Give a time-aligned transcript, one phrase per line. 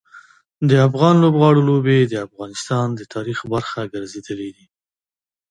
[0.69, 4.65] د افغان لوبغاړو لوبې د افغانستان د تاریخ برخه ګرځېدلي دي.